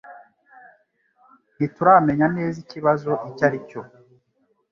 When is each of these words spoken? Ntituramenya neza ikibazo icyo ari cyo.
Ntituramenya 1.55 2.27
neza 2.37 2.57
ikibazo 2.63 3.11
icyo 3.29 3.43
ari 3.47 3.59
cyo. 3.69 3.81